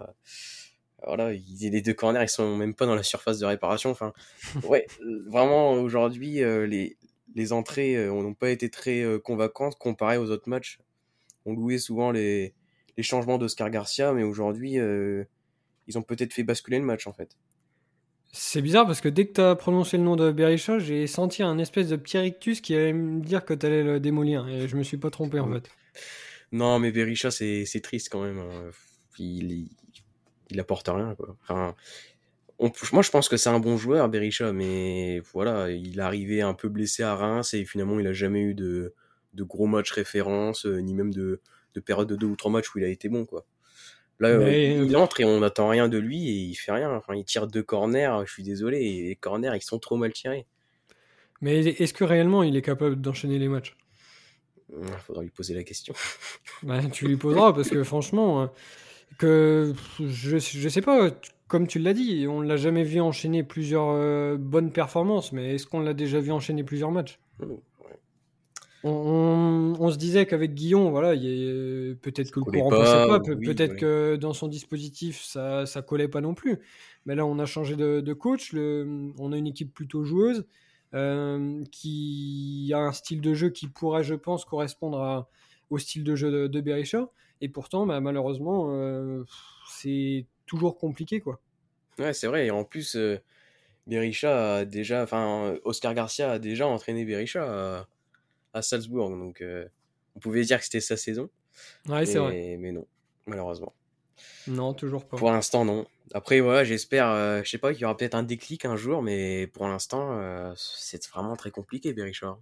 voilà, 1.03 1.31
les 1.33 1.81
deux 1.81 1.93
corners, 1.93 2.23
ils 2.23 2.29
sont 2.29 2.55
même 2.57 2.73
pas 2.73 2.85
dans 2.85 2.95
la 2.95 3.03
surface 3.03 3.39
de 3.39 3.45
réparation. 3.45 3.91
Enfin, 3.91 4.13
ouais, 4.63 4.87
vraiment 5.27 5.73
aujourd'hui, 5.73 6.35
les, 6.35 6.97
les 7.35 7.53
entrées 7.53 8.07
n'ont 8.07 8.33
pas 8.33 8.49
été 8.49 8.69
très 8.69 9.03
convaincantes 9.23 9.77
comparé 9.77 10.17
aux 10.17 10.29
autres 10.29 10.49
matchs. 10.49 10.79
On 11.45 11.53
louait 11.53 11.77
souvent 11.77 12.11
les, 12.11 12.53
les 12.97 13.03
changements 13.03 13.37
d'Oscar 13.37 13.69
Garcia, 13.69 14.13
mais 14.13 14.23
aujourd'hui, 14.23 14.77
ils 15.87 15.97
ont 15.97 16.03
peut-être 16.03 16.33
fait 16.33 16.43
basculer 16.43 16.79
le 16.79 16.85
match 16.85 17.07
en 17.07 17.13
fait. 17.13 17.37
C'est 18.37 18.61
bizarre 18.61 18.85
parce 18.85 18.99
que 18.99 19.07
dès 19.07 19.27
que 19.27 19.33
tu 19.33 19.41
as 19.41 19.55
prononcé 19.55 19.95
le 19.95 20.03
nom 20.03 20.17
de 20.17 20.29
Berisha, 20.29 20.77
j'ai 20.77 21.07
senti 21.07 21.41
un 21.41 21.57
espèce 21.57 21.87
de 21.87 21.95
petit 21.95 22.17
rictus 22.17 22.59
qui 22.59 22.75
allait 22.75 22.91
me 22.91 23.21
dire 23.21 23.45
que 23.45 23.53
tu 23.53 23.65
allais 23.65 23.81
le 23.81 24.01
démolir. 24.01 24.45
Et 24.49 24.67
je 24.67 24.75
me 24.75 24.83
suis 24.83 24.97
pas 24.97 25.09
trompé 25.09 25.39
en 25.39 25.49
fait. 25.49 25.69
Non, 26.51 26.77
mais 26.77 26.91
Berisha, 26.91 27.31
c'est 27.31 27.81
triste 27.81 28.09
quand 28.11 28.21
même. 28.21 28.39
Hein. 28.39 28.71
Il, 29.19 29.69
il, 30.49 30.59
apporte 30.59 30.89
rien. 30.89 31.15
Quoi. 31.15 31.37
Moi, 32.91 33.01
je 33.01 33.09
pense 33.09 33.29
que 33.29 33.37
c'est 33.37 33.49
un 33.49 33.59
bon 33.61 33.77
joueur, 33.77 34.09
Berisha, 34.09 34.51
mais 34.51 35.21
voilà, 35.31 35.71
il 35.71 35.97
est 35.97 36.01
arrivé 36.01 36.41
un 36.41 36.53
peu 36.53 36.67
blessé 36.67 37.03
à 37.03 37.15
Reims 37.15 37.53
et 37.53 37.63
finalement, 37.63 37.99
il 37.99 38.03
n'a 38.03 38.13
jamais 38.13 38.41
eu 38.41 38.53
de, 38.53 38.93
de 39.33 39.43
gros 39.43 39.65
matchs 39.65 39.91
référence, 39.91 40.65
euh, 40.65 40.79
ni 40.79 40.93
même 40.93 41.13
de, 41.13 41.39
de 41.73 41.79
période 41.79 42.09
de 42.09 42.17
deux 42.17 42.27
ou 42.27 42.35
trois 42.35 42.51
matchs 42.51 42.75
où 42.75 42.79
il 42.79 42.83
a 42.83 42.89
été 42.89 43.07
bon. 43.07 43.25
quoi. 43.25 43.45
Là, 44.19 44.29
euh, 44.29 44.85
il 44.87 44.95
entre 44.95 45.19
et 45.19 45.25
on 45.25 45.41
n'attend 45.41 45.67
rien 45.67 45.89
de 45.89 45.97
lui 45.97 46.29
et 46.29 46.33
il 46.33 46.55
fait 46.55 46.71
rien. 46.71 46.91
Enfin, 46.91 47.15
il 47.15 47.25
tire 47.25 47.47
deux 47.47 47.63
corners, 47.63 48.23
je 48.25 48.31
suis 48.31 48.43
désolé, 48.43 48.81
et 48.81 49.03
les 49.09 49.15
corners, 49.15 49.51
ils 49.55 49.61
sont 49.61 49.79
trop 49.79 49.97
mal 49.97 50.13
tirés. 50.13 50.45
Mais 51.41 51.59
est-ce 51.59 51.93
que 51.93 52.03
réellement 52.03 52.43
il 52.43 52.55
est 52.55 52.61
capable 52.61 52.99
d'enchaîner 53.01 53.39
les 53.39 53.49
matchs? 53.49 53.75
Il 54.69 54.87
faudra 55.05 55.21
lui 55.21 55.29
poser 55.29 55.53
la 55.53 55.63
question. 55.63 55.93
Bah, 56.63 56.79
tu 56.91 57.07
lui 57.07 57.17
poseras 57.17 57.51
parce 57.51 57.69
que 57.69 57.83
franchement, 57.83 58.43
euh, 58.43 58.47
que 59.17 59.73
je, 59.99 60.37
je 60.37 60.69
sais 60.69 60.81
pas, 60.81 61.11
comme 61.47 61.67
tu 61.67 61.79
l'as 61.79 61.93
dit, 61.93 62.25
on 62.29 62.39
l'a 62.39 62.55
jamais 62.55 62.83
vu 62.83 63.01
enchaîner 63.01 63.43
plusieurs 63.43 63.89
euh, 63.89 64.37
bonnes 64.37 64.71
performances, 64.71 65.33
mais 65.33 65.55
est-ce 65.55 65.67
qu'on 65.67 65.81
l'a 65.81 65.93
déjà 65.93 66.19
vu 66.21 66.31
enchaîner 66.31 66.63
plusieurs 66.63 66.91
matchs? 66.91 67.19
Mmh 67.39 67.55
on, 68.87 69.91
se 69.91 69.97
disait 69.97 70.25
qu'avec 70.25 70.53
Guillon, 70.53 70.91
voilà, 70.91 71.11
peut-être 71.15 72.31
que 72.31 72.39
le 72.39 72.45
courant 72.45 72.69
passait 72.69 73.07
pas, 73.07 73.19
peut-être 73.19 73.75
que 73.77 74.15
dans 74.15 74.33
son 74.33 74.47
dispositif 74.47 75.21
ça, 75.23 75.65
ça 75.65 75.81
collait 75.81 76.07
pas 76.07 76.21
non 76.21 76.33
plus. 76.33 76.59
Mais 77.05 77.15
là, 77.15 77.25
on 77.25 77.39
a 77.39 77.45
changé 77.45 77.75
de, 77.75 78.13
coach, 78.13 78.53
on 78.53 79.31
a 79.31 79.37
une 79.37 79.47
équipe 79.47 79.73
plutôt 79.73 80.03
joueuse 80.03 80.45
euh, 80.93 81.63
qui 81.71 82.71
a 82.73 82.79
un 82.79 82.91
style 82.91 83.21
de 83.21 83.33
jeu 83.33 83.49
qui 83.49 83.67
pourrait, 83.67 84.03
je 84.03 84.15
pense, 84.15 84.45
correspondre 84.45 85.27
au 85.69 85.77
style 85.77 86.03
de 86.03 86.15
jeu 86.15 86.47
de, 86.47 86.61
Berisha. 86.61 87.09
Et 87.41 87.49
pourtant, 87.49 87.85
bah, 87.85 87.99
malheureusement, 87.99 88.67
euh, 88.69 89.23
c'est 89.67 90.25
toujours 90.45 90.77
compliqué, 90.77 91.19
quoi. 91.21 91.39
Ouais, 91.97 92.13
c'est 92.13 92.27
vrai. 92.27 92.47
Et 92.47 92.51
en 92.51 92.63
plus, 92.63 92.95
euh, 92.95 93.17
Berisha 93.87 94.57
a 94.57 94.65
déjà, 94.65 95.03
enfin, 95.03 95.55
Oscar 95.63 95.93
Garcia 95.93 96.31
a 96.31 96.39
déjà 96.39 96.67
entraîné 96.67 97.03
Berisha 97.05 97.43
à 97.79 97.87
Salzbourg. 98.61 99.09
Donc, 99.09 99.41
euh, 99.41 99.67
on 100.15 100.19
pouvait 100.19 100.43
dire 100.43 100.59
que 100.59 100.65
c'était 100.65 100.81
sa 100.81 100.97
saison. 100.97 101.29
Ouais, 101.87 102.05
c'est 102.05 102.19
vrai. 102.19 102.57
Mais 102.59 102.71
non, 102.71 102.85
malheureusement. 103.25 103.73
Non, 104.47 104.73
toujours 104.73 105.05
pas. 105.05 105.17
Pour 105.17 105.31
l'instant, 105.31 105.65
non. 105.65 105.85
Après, 106.13 106.39
voilà, 106.39 106.63
j'espère, 106.63 107.09
euh, 107.09 107.41
je 107.43 107.49
sais 107.49 107.57
pas, 107.57 107.73
qu'il 107.73 107.81
y 107.81 107.85
aura 107.85 107.97
peut-être 107.97 108.15
un 108.15 108.23
déclic 108.23 108.65
un 108.65 108.75
jour, 108.75 109.01
mais 109.01 109.47
pour 109.47 109.67
l'instant, 109.67 110.19
euh, 110.19 110.53
c'est 110.55 111.05
vraiment 111.07 111.35
très 111.35 111.51
compliqué, 111.51 111.93
Berisha. 111.93 112.37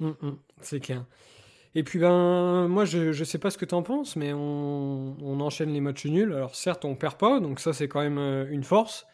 Hum, 0.00 0.16
hum, 0.22 0.38
c'est 0.60 0.80
clair. 0.80 1.04
Et 1.74 1.82
puis, 1.82 1.98
ben, 1.98 2.68
moi, 2.68 2.84
je, 2.84 3.12
je 3.12 3.24
sais 3.24 3.38
pas 3.38 3.50
ce 3.50 3.58
que 3.58 3.64
tu 3.64 3.74
en 3.74 3.82
penses, 3.82 4.14
mais 4.14 4.32
on, 4.32 5.16
on, 5.20 5.40
enchaîne 5.40 5.72
les 5.72 5.80
matchs 5.80 6.06
nuls. 6.06 6.32
Alors, 6.32 6.54
certes, 6.54 6.84
on 6.84 6.94
perd 6.94 7.16
pas, 7.16 7.40
donc 7.40 7.58
ça, 7.58 7.72
c'est 7.72 7.88
quand 7.88 8.00
même 8.00 8.18
une 8.50 8.62
force. 8.62 9.06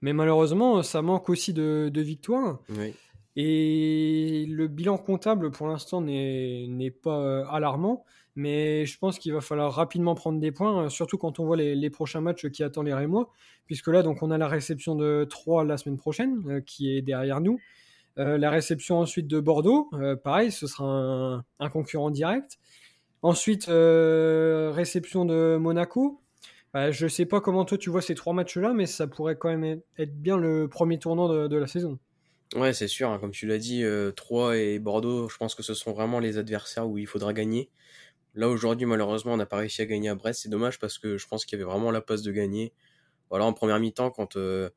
Mais 0.00 0.12
malheureusement, 0.12 0.82
ça 0.82 1.02
manque 1.02 1.28
aussi 1.28 1.52
de, 1.52 1.90
de 1.92 2.00
victoires. 2.00 2.60
Oui. 2.68 2.94
Et 3.36 4.46
le 4.48 4.68
bilan 4.68 4.96
comptable, 4.98 5.50
pour 5.50 5.66
l'instant, 5.66 6.00
n'est 6.00 6.94
pas 7.02 7.18
euh, 7.18 7.44
alarmant. 7.46 8.04
Mais 8.36 8.84
je 8.86 8.98
pense 8.98 9.18
qu'il 9.18 9.32
va 9.32 9.40
falloir 9.40 9.72
rapidement 9.72 10.14
prendre 10.14 10.40
des 10.40 10.50
points, 10.50 10.88
surtout 10.88 11.18
quand 11.18 11.38
on 11.38 11.44
voit 11.44 11.56
les, 11.56 11.90
prochains 11.90 12.20
matchs 12.20 12.48
qui 12.48 12.62
attendent 12.62 12.86
les 12.86 12.94
Rémois. 12.94 13.30
Puisque 13.66 13.88
là, 13.88 14.02
donc, 14.02 14.22
on 14.22 14.30
a 14.30 14.38
la 14.38 14.48
réception 14.48 14.96
de 14.96 15.24
3 15.28 15.64
la 15.64 15.76
semaine 15.76 15.96
prochaine, 15.98 16.62
qui 16.66 16.96
est 16.96 17.02
derrière 17.02 17.40
nous. 17.40 17.58
la 18.16 18.50
réception 18.50 18.98
ensuite 18.98 19.28
de 19.28 19.38
Bordeaux, 19.38 19.88
pareil, 20.24 20.50
ce 20.50 20.66
sera 20.66 21.44
un, 21.60 21.70
concurrent 21.70 22.10
direct. 22.10 22.58
Ensuite, 23.22 23.66
réception 23.66 25.24
de 25.24 25.56
Monaco, 25.56 26.20
bah, 26.74 26.90
je 26.90 27.06
sais 27.06 27.24
pas 27.24 27.40
comment 27.40 27.64
toi 27.64 27.78
tu 27.78 27.88
vois 27.88 28.02
ces 28.02 28.16
trois 28.16 28.32
matchs-là, 28.34 28.72
mais 28.74 28.86
ça 28.86 29.06
pourrait 29.06 29.36
quand 29.36 29.56
même 29.56 29.80
être 29.96 30.20
bien 30.20 30.36
le 30.36 30.66
premier 30.68 30.98
tournant 30.98 31.28
de, 31.28 31.56
la 31.56 31.68
saison. 31.68 32.00
Ouais, 32.52 32.72
c'est 32.72 32.88
sûr. 32.88 33.10
Hein, 33.10 33.18
comme 33.18 33.32
tu 33.32 33.46
l'as 33.46 33.58
dit, 33.58 33.82
euh, 33.82 34.12
Troyes 34.12 34.56
et 34.56 34.78
Bordeaux, 34.78 35.28
je 35.28 35.36
pense 35.36 35.54
que 35.54 35.62
ce 35.62 35.74
sont 35.74 35.92
vraiment 35.92 36.20
les 36.20 36.38
adversaires 36.38 36.88
où 36.88 36.98
il 36.98 37.06
faudra 37.06 37.32
gagner. 37.32 37.70
Là, 38.34 38.48
aujourd'hui, 38.48 38.86
malheureusement, 38.86 39.34
on 39.34 39.36
n'a 39.36 39.46
pas 39.46 39.58
réussi 39.58 39.82
à 39.82 39.86
gagner 39.86 40.08
à 40.08 40.14
Brest. 40.14 40.42
C'est 40.42 40.50
dommage 40.50 40.78
parce 40.78 40.98
que 40.98 41.18
je 41.18 41.26
pense 41.28 41.44
qu'il 41.46 41.58
y 41.58 41.62
avait 41.62 41.70
vraiment 41.70 41.90
la 41.90 42.00
place 42.00 42.22
de 42.22 42.32
gagner. 42.32 42.72
Voilà, 43.30 43.46
en 43.46 43.52
première 43.54 43.80
mi-temps, 43.80 44.10
quand, 44.10 44.36
euh, 44.36 44.70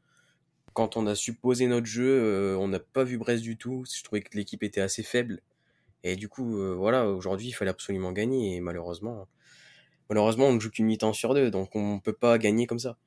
quand 0.73 0.97
on 0.97 1.07
a 1.07 1.15
supposé 1.15 1.67
notre 1.67 1.87
jeu, 1.87 2.07
euh, 2.07 2.57
on 2.57 2.67
n'a 2.69 2.79
pas 2.79 3.03
vu 3.03 3.17
Brest 3.17 3.43
du 3.43 3.57
tout. 3.57 3.85
Je 3.93 4.03
trouvais 4.03 4.21
que 4.21 4.37
l'équipe 4.37 4.63
était 4.63 4.81
assez 4.81 5.03
faible. 5.03 5.41
Et 6.03 6.15
du 6.15 6.29
coup, 6.29 6.57
voilà, 6.77 7.09
aujourd'hui, 7.09 7.47
il 7.49 7.53
fallait 7.53 7.71
absolument 7.71 8.11
gagner. 8.13 8.55
Et 8.57 8.61
malheureusement, 8.61 9.27
malheureusement, 10.09 10.47
on 10.47 10.53
ne 10.53 10.59
joue 10.59 10.71
qu'une 10.71 10.85
mi-temps 10.87 11.13
sur 11.13 11.33
deux, 11.33 11.51
donc 11.51 11.75
on 11.75 11.95
ne 11.95 11.99
peut 12.01 12.13
pas 12.13 12.37
gagner 12.37 12.67
comme 12.67 12.79
ça. 12.79 12.97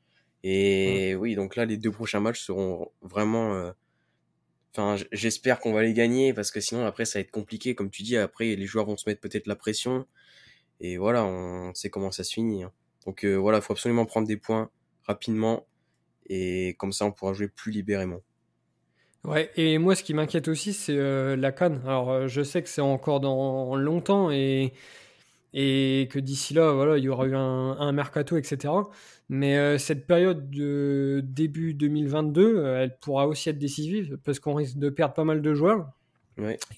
Et 0.45 1.15
oui, 1.17 1.37
donc 1.37 1.57
là, 1.57 1.67
les 1.67 1.79
deux 1.79 1.93
prochains 1.93 2.21
matchs 2.21 2.43
seront 2.43 2.91
vraiment. 3.03 3.73
Euh, 4.79 4.95
enfin, 4.95 5.05
j'espère 5.13 5.61
qu'on 5.61 5.73
va 5.73 5.83
les 5.83 5.93
gagner 5.93 6.33
parce 6.33 6.51
que 6.51 6.61
sinon, 6.61 6.87
après, 6.87 7.05
ça 7.05 7.19
va 7.19 7.23
être 7.23 7.31
compliqué. 7.31 7.75
Comme 7.75 7.91
tu 7.91 8.03
dis, 8.03 8.17
après, 8.17 8.57
les 8.57 8.67
joueurs 8.67 8.87
vont 8.87 8.97
se 8.97 9.09
mettre 9.09 9.21
peut-être 9.21 9.47
la 9.47 9.57
pression. 9.57 10.07
Et 10.81 10.97
voilà, 10.97 11.25
on 11.25 11.75
sait 11.75 11.91
comment 11.91 12.11
ça 12.11 12.25
se 12.25 12.33
finit. 12.33 12.63
Hein. 12.63 12.73
Donc 13.07 13.25
euh, 13.25 13.35
voilà, 13.37 13.59
il 13.59 13.63
faut 13.63 13.73
absolument 13.73 14.07
prendre 14.07 14.27
des 14.27 14.37
points 14.37 14.71
rapidement. 15.05 15.67
Et 16.29 16.75
comme 16.79 16.93
ça, 16.93 17.05
on 17.05 17.13
pourra 17.13 17.33
jouer 17.33 17.49
plus 17.49 17.73
libérément. 17.73 18.21
Ouais, 19.25 19.51
et 19.57 19.77
moi, 19.77 19.95
ce 19.95 20.03
qui 20.03 20.15
m'inquiète 20.15 20.49
aussi, 20.49 20.73
c'est 20.73 20.97
euh, 20.97 21.37
la 21.37 21.53
canne. 21.53 21.83
Alors, 21.85 22.29
je 22.29 22.43
sais 22.43 22.63
que 22.63 22.69
c'est 22.69 22.81
encore 22.81 23.21
dans 23.21 23.77
longtemps 23.77 24.31
et 24.31 24.73
et 25.53 26.09
que 26.11 26.19
d'ici 26.19 26.55
là, 26.55 26.73
voilà, 26.73 26.99
il 26.99 27.05
y 27.05 27.09
aura 27.09 27.27
eu 27.27 27.35
un, 27.35 27.93
mercato, 27.93 28.37
etc. 28.37 28.73
Mais 29.29 29.59
euh, 29.59 29.79
cette 29.79 30.07
période 30.07 30.51
de 30.51 31.23
début 31.25 31.75
2022, 31.75 32.57
euh, 32.57 32.83
elle 32.83 32.97
pourra 32.99 33.27
aussi 33.27 33.49
être 33.49 33.59
décisive 33.59 34.19
parce 34.25 34.39
qu'on 34.39 34.55
risque 34.55 34.77
de 34.79 34.91
perdre 34.91 35.15
pas 35.15 35.25
mal 35.25 35.43
de 35.43 35.55
joueurs. 35.55 35.91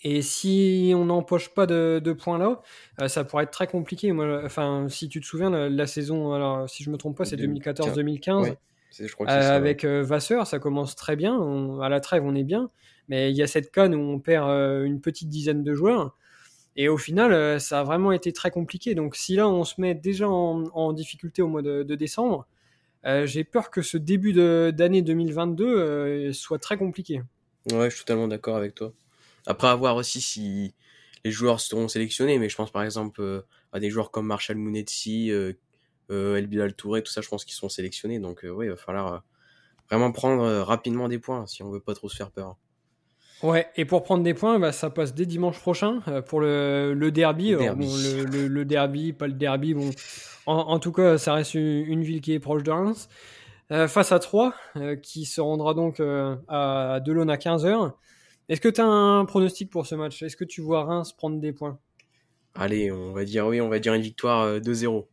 Et 0.02 0.22
si 0.22 0.92
on 0.96 1.04
n'empoche 1.04 1.54
pas 1.54 1.66
de, 1.66 2.12
points 2.12 2.38
là, 2.38 2.62
euh, 3.00 3.06
ça 3.06 3.22
pourrait 3.22 3.44
être 3.44 3.52
très 3.52 3.68
compliqué. 3.68 4.10
Moi, 4.10 4.42
enfin, 4.44 4.86
si 4.88 5.08
tu 5.08 5.20
te 5.20 5.26
souviens, 5.26 5.50
la, 5.50 5.86
saison, 5.86 6.32
alors 6.32 6.68
si 6.68 6.82
je 6.82 6.90
me 6.90 6.96
trompe 6.96 7.16
pas, 7.16 7.24
c'est 7.24 7.36
2014-2015. 7.36 8.56
avec 9.28 9.84
Vasseur, 9.84 10.48
ça 10.48 10.58
commence 10.58 10.96
très 10.96 11.14
bien. 11.14 11.78
à 11.80 11.88
la 11.88 12.00
trêve, 12.00 12.24
on 12.24 12.34
est 12.34 12.42
bien. 12.42 12.70
Mais 13.08 13.30
il 13.30 13.36
y 13.36 13.42
a 13.42 13.46
cette 13.46 13.70
canne 13.70 13.94
où 13.94 14.00
on 14.00 14.18
perd 14.18 14.48
une 14.84 15.00
petite 15.00 15.28
dizaine 15.28 15.62
de 15.62 15.74
joueurs. 15.74 16.16
Et 16.76 16.88
au 16.88 16.96
final, 16.96 17.32
euh, 17.32 17.58
ça 17.58 17.80
a 17.80 17.84
vraiment 17.84 18.12
été 18.12 18.32
très 18.32 18.50
compliqué. 18.50 18.94
Donc 18.94 19.16
si 19.16 19.36
là, 19.36 19.48
on 19.48 19.64
se 19.64 19.80
met 19.80 19.94
déjà 19.94 20.28
en, 20.28 20.92
difficulté 20.92 21.42
au 21.42 21.48
mois 21.48 21.62
de, 21.62 21.82
décembre, 21.94 22.46
euh, 23.04 23.26
j'ai 23.26 23.44
peur 23.44 23.70
que 23.70 23.82
ce 23.82 23.98
début 23.98 24.32
d'année 24.32 25.02
2022 25.02 25.64
euh, 25.64 26.32
soit 26.32 26.58
très 26.58 26.76
compliqué. 26.76 27.22
Ouais, 27.72 27.90
je 27.90 27.96
suis 27.96 28.04
totalement 28.04 28.28
d'accord 28.28 28.56
avec 28.56 28.74
toi. 28.74 28.92
Après, 29.46 29.68
à 29.68 29.74
voir 29.74 29.96
aussi 29.96 30.20
si 30.20 30.74
les 31.24 31.30
joueurs 31.30 31.60
seront 31.60 31.88
sélectionnés, 31.88 32.38
mais 32.38 32.48
je 32.48 32.56
pense 32.56 32.70
par 32.70 32.82
exemple 32.82 33.44
à 33.72 33.80
des 33.80 33.90
joueurs 33.90 34.10
comme 34.10 34.26
Marshall 34.26 34.56
Mounetsi, 34.56 35.30
El 36.10 36.46
Bilal 36.46 36.74
Touré, 36.74 37.02
tout 37.02 37.12
ça, 37.12 37.20
je 37.20 37.28
pense 37.28 37.44
qu'ils 37.44 37.54
sont 37.54 37.68
sélectionnés. 37.68 38.18
Donc 38.18 38.40
oui, 38.44 38.66
il 38.66 38.70
va 38.70 38.76
falloir 38.76 39.24
vraiment 39.88 40.12
prendre 40.12 40.60
rapidement 40.60 41.08
des 41.08 41.18
points 41.18 41.46
si 41.46 41.62
on 41.62 41.70
veut 41.70 41.80
pas 41.80 41.94
trop 41.94 42.08
se 42.08 42.16
faire 42.16 42.30
peur. 42.30 42.56
Ouais, 43.42 43.66
et 43.74 43.84
pour 43.84 44.04
prendre 44.04 44.22
des 44.22 44.34
points, 44.34 44.58
bah, 44.60 44.70
ça 44.70 44.88
passe 44.88 45.14
dès 45.14 45.26
dimanche 45.26 45.58
prochain 45.58 46.00
euh, 46.06 46.22
pour 46.22 46.40
le, 46.40 46.94
le 46.94 47.10
derby. 47.10 47.50
le, 47.50 48.62
derby, 48.64 49.12
pas 49.12 49.26
le 49.26 49.32
derby. 49.32 49.74
Bon, 49.74 49.90
en, 50.46 50.78
tout 50.78 50.92
cas, 50.92 51.18
ça 51.18 51.34
reste 51.34 51.54
une, 51.54 52.02
ville 52.02 52.20
qui 52.20 52.32
est 52.32 52.40
proche 52.40 52.62
de 52.62 52.70
Reims. 52.70 53.08
Euh, 53.72 53.88
face 53.88 54.12
à 54.12 54.18
Troyes, 54.18 54.54
euh, 54.76 54.96
qui 54.96 55.24
se 55.24 55.40
rendra 55.40 55.74
donc 55.74 56.00
à 56.00 57.00
Delon 57.04 57.28
à 57.28 57.36
15h. 57.36 57.92
Est-ce 58.48 58.60
que 58.60 58.68
tu 58.68 58.80
as 58.80 58.86
un 58.86 59.24
pronostic 59.24 59.70
pour 59.70 59.86
ce 59.86 59.94
match? 59.94 60.22
Est-ce 60.22 60.36
que 60.36 60.44
tu 60.44 60.60
vois 60.60 60.84
Reims 60.84 61.12
prendre 61.12 61.40
des 61.40 61.52
points? 61.52 61.78
Allez, 62.54 62.92
on 62.92 63.12
va 63.12 63.24
dire 63.24 63.46
oui, 63.46 63.60
on 63.60 63.68
va 63.68 63.78
dire 63.78 63.94
une 63.94 64.02
victoire 64.02 64.58
2-0. 64.60 65.06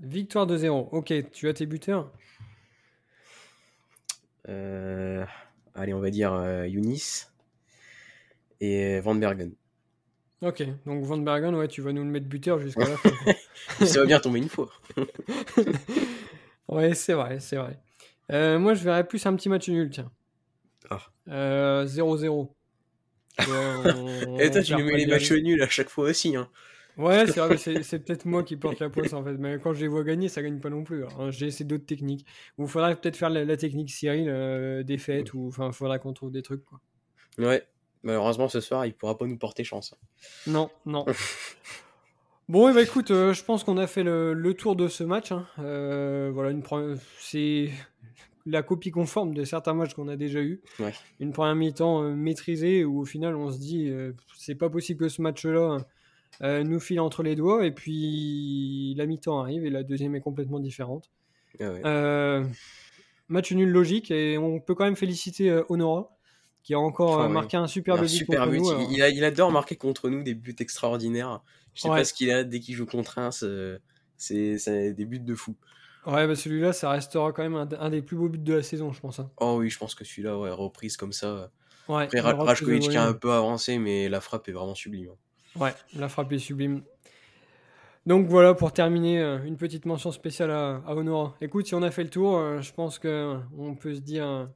Victoire 0.00 0.46
2-0. 0.46 0.88
Ok, 0.92 1.12
tu 1.32 1.48
as 1.48 1.54
tes 1.54 1.66
buteurs? 1.66 2.10
Allez, 4.46 5.94
on 5.94 6.00
va 6.00 6.10
dire 6.10 6.32
Younis 6.66 7.31
et 8.62 9.00
Van 9.00 9.14
Bergen. 9.14 9.52
Ok, 10.40 10.64
donc 10.86 11.04
Van 11.04 11.18
Bergen, 11.18 11.54
ouais, 11.54 11.68
tu 11.68 11.82
vas 11.82 11.92
nous 11.92 12.02
le 12.02 12.10
mettre 12.10 12.26
buteur 12.26 12.58
jusqu'à 12.60 12.88
la 12.88 12.96
fin. 12.96 13.10
Ça 13.84 14.00
va 14.00 14.06
bien 14.06 14.20
tomber 14.20 14.38
une 14.38 14.48
fois. 14.48 14.70
ouais, 16.68 16.94
c'est 16.94 17.12
vrai, 17.12 17.40
c'est 17.40 17.56
vrai. 17.56 17.78
Euh, 18.30 18.58
moi, 18.58 18.74
je 18.74 18.84
verrais 18.84 19.06
plus 19.06 19.24
un 19.26 19.34
petit 19.36 19.48
match 19.48 19.68
nul, 19.68 19.90
tiens. 19.90 20.10
Ah. 20.90 21.00
0-0. 21.28 22.50
Euh, 23.48 24.38
et 24.38 24.50
toi, 24.50 24.62
tu 24.62 24.74
nous 24.74 24.84
mets 24.84 24.96
les 24.96 25.06
matchs 25.06 25.32
nuls 25.32 25.62
à 25.62 25.68
chaque 25.68 25.88
fois 25.88 26.10
aussi. 26.10 26.36
Hein. 26.36 26.48
Ouais, 26.98 27.26
c'est 27.26 27.40
vrai, 27.40 27.56
c'est 27.56 27.98
peut-être 28.00 28.26
moi 28.26 28.42
qui 28.42 28.56
porte 28.56 28.78
la 28.80 28.90
poisse 28.90 29.14
en 29.14 29.24
fait. 29.24 29.38
Mais 29.38 29.58
quand 29.58 29.72
je 29.72 29.80
les 29.80 29.88
vois 29.88 30.04
gagner, 30.04 30.28
ça 30.28 30.42
gagne 30.42 30.60
pas 30.60 30.68
non 30.68 30.84
plus. 30.84 31.04
Hein. 31.04 31.30
J'ai 31.30 31.46
essayé 31.46 31.64
d'autres 31.64 31.86
techniques. 31.86 32.26
Il 32.58 32.66
faudrait 32.66 32.94
peut-être 32.94 33.16
faire 33.16 33.30
la, 33.30 33.56
technique 33.56 33.90
Cyril, 33.90 34.28
euh, 34.28 34.82
des 34.82 34.98
fêtes, 34.98 35.32
ou 35.32 35.48
enfin, 35.48 35.68
il 35.68 35.72
faudra 35.72 35.98
qu'on 35.98 36.12
trouve 36.12 36.30
des 36.30 36.42
trucs. 36.42 36.64
Quoi. 36.64 36.80
Ouais, 37.38 37.66
Malheureusement, 38.02 38.48
ce 38.48 38.60
soir, 38.60 38.84
il 38.84 38.94
pourra 38.94 39.16
pas 39.16 39.26
nous 39.26 39.38
porter 39.38 39.64
chance. 39.64 39.94
Non, 40.46 40.70
non. 40.86 41.04
bon, 42.48 42.68
et 42.68 42.74
bah, 42.74 42.82
écoute, 42.82 43.10
euh, 43.10 43.32
je 43.32 43.44
pense 43.44 43.62
qu'on 43.62 43.76
a 43.76 43.86
fait 43.86 44.02
le, 44.02 44.54
tour 44.54 44.74
de 44.74 44.88
ce 44.88 45.04
match. 45.04 45.30
Hein. 45.30 45.46
Euh, 45.60 46.30
voilà, 46.34 46.50
une 46.50 46.62
c'est 47.18 47.70
la 48.44 48.62
copie 48.62 48.90
conforme 48.90 49.34
de 49.34 49.44
certains 49.44 49.74
matchs 49.74 49.94
qu'on 49.94 50.08
a 50.08 50.16
déjà 50.16 50.40
eu. 50.40 50.60
Une 51.20 51.32
première 51.32 51.54
mi-temps 51.54 52.02
euh, 52.02 52.14
maîtrisée 52.14 52.84
où 52.84 53.00
au 53.00 53.04
final 53.04 53.36
on 53.36 53.52
se 53.52 53.58
dit 53.58 53.92
c'est 54.36 54.56
pas 54.56 54.68
possible 54.68 54.98
que 54.98 55.08
ce 55.08 55.22
match-là 55.22 55.78
nous 56.40 56.80
file 56.80 56.98
entre 56.98 57.22
les 57.22 57.36
doigts 57.36 57.64
et 57.64 57.70
puis 57.70 58.94
la 58.96 59.06
mi-temps 59.06 59.38
arrive 59.38 59.64
et 59.64 59.70
la 59.70 59.84
deuxième 59.84 60.16
est 60.16 60.20
complètement 60.20 60.58
différente. 60.58 61.12
Ah 61.60 62.40
match 63.28 63.52
nul 63.52 63.70
logique 63.70 64.10
et 64.10 64.36
on 64.36 64.58
peut 64.58 64.74
quand 64.74 64.84
même 64.84 64.96
féliciter 64.96 65.62
Honora 65.68 66.10
qui 66.62 66.74
a 66.74 66.78
encore 66.78 67.20
euh, 67.20 67.28
marqué 67.28 67.56
un 67.56 67.66
super 67.66 67.98
but. 67.98 68.08
Super 68.08 68.48
but. 68.48 68.62
il, 68.90 68.98
il, 68.98 69.24
adore 69.24 69.50
marquer 69.50 69.76
contre 69.76 70.08
nous 70.08 70.22
des 70.22 70.34
buts 70.34 70.56
extraordinaires. 70.58 71.42
Je 71.74 71.82
sais 71.82 71.88
pas 71.88 72.04
ce 72.04 72.12
qu'il 72.12 72.30
a 72.30 72.44
dès 72.44 72.60
qu'il 72.60 72.74
joue 72.74 72.86
contre 72.86 73.18
un, 73.18 73.30
c'est 73.30 73.80
des 74.94 75.04
buts 75.04 75.20
de 75.20 75.34
fou. 75.34 75.56
Ouais, 76.04 76.26
bah 76.26 76.34
celui-là, 76.34 76.72
ça 76.72 76.90
restera 76.90 77.32
quand 77.32 77.42
même 77.48 77.54
un, 77.54 77.90
des 77.90 78.02
plus 78.02 78.16
beaux 78.16 78.28
buts 78.28 78.38
de 78.38 78.54
la 78.54 78.62
saison, 78.62 78.92
je 78.92 79.00
pense. 79.00 79.20
Hein. 79.20 79.30
Oh 79.38 79.56
oui, 79.58 79.70
je 79.70 79.78
pense 79.78 79.94
que 79.94 80.04
celui-là, 80.04 80.36
ouais, 80.36 80.50
reprise 80.50 80.96
comme 80.96 81.12
ça. 81.12 81.50
Ouais, 81.88 82.04
Après, 82.04 82.20
Rajkovic 82.20 82.90
qui 82.90 82.96
a 82.96 83.04
un 83.04 83.12
peu 83.12 83.32
avancé, 83.32 83.78
mais 83.78 84.08
la 84.08 84.20
frappe 84.20 84.48
est 84.48 84.52
vraiment 84.52 84.74
sublime. 84.74 85.10
Hein. 85.10 85.60
Ouais, 85.60 85.74
la 85.94 86.08
frappe 86.08 86.32
est 86.32 86.38
sublime. 86.38 86.82
Donc 88.04 88.26
voilà, 88.26 88.54
pour 88.54 88.72
terminer, 88.72 89.20
euh, 89.20 89.44
une 89.44 89.56
petite 89.56 89.86
mention 89.86 90.10
spéciale 90.10 90.50
à, 90.50 90.82
à 90.86 90.94
Honora. 90.94 91.36
Écoute, 91.40 91.68
si 91.68 91.74
on 91.76 91.82
a 91.82 91.90
fait 91.92 92.02
le 92.02 92.10
tour, 92.10 92.36
euh, 92.36 92.60
je 92.60 92.72
pense 92.72 92.98
qu'on 92.98 93.76
peut 93.80 93.94
se 93.94 94.00
dire 94.00 94.48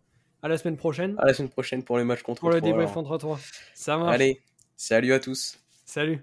à 0.42 0.48
la 0.48 0.58
semaine 0.58 0.76
prochaine. 0.76 1.14
À 1.18 1.26
la 1.26 1.34
semaine 1.34 1.50
prochaine 1.50 1.82
pour 1.82 1.98
les 1.98 2.04
matchs 2.04 2.22
contre 2.22 2.40
Pour 2.40 2.50
le 2.50 2.60
débrief 2.60 2.92
contre 2.92 3.16
3. 3.16 3.38
Ça 3.74 3.96
marche. 3.96 4.14
Allez, 4.14 4.40
salut 4.76 5.12
à 5.12 5.20
tous. 5.20 5.58
Salut. 5.84 6.20